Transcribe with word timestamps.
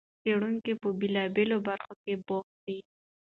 څېړونکي 0.21 0.73
په 0.81 0.87
بېلابېلو 0.99 1.57
برخو 1.67 1.93
کې 2.03 2.13
بوخت 2.25 2.55
دي. 2.65 2.79